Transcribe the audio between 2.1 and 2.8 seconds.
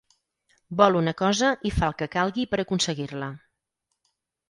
calgui per